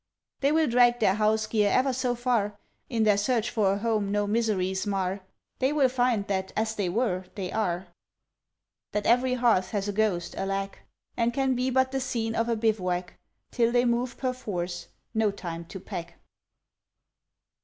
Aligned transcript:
"They 0.39 0.51
will 0.51 0.65
drag 0.67 0.99
their 0.99 1.13
house 1.13 1.45
gear 1.45 1.69
ever 1.69 1.93
so 1.93 2.15
far 2.15 2.57
In 2.89 3.03
their 3.03 3.19
search 3.19 3.51
for 3.51 3.71
a 3.73 3.77
home 3.77 4.11
no 4.11 4.25
miseries 4.25 4.87
mar; 4.87 5.21
They 5.59 5.71
will 5.71 5.89
find 5.89 6.25
that 6.27 6.51
as 6.55 6.73
they 6.73 6.89
were 6.89 7.25
they 7.35 7.51
are, 7.51 7.85
"That 8.93 9.05
every 9.05 9.35
hearth 9.35 9.69
has 9.69 9.87
a 9.87 9.93
ghost, 9.93 10.35
alack, 10.35 10.79
And 11.15 11.35
can 11.35 11.53
be 11.53 11.69
but 11.69 11.91
the 11.91 11.99
scene 11.99 12.33
of 12.33 12.49
a 12.49 12.55
bivouac 12.55 13.19
Till 13.51 13.71
they 13.71 13.85
move 13.85 14.17
perforce—no 14.17 15.29
time 15.29 15.65
to 15.65 15.79
pack!" 15.79 16.17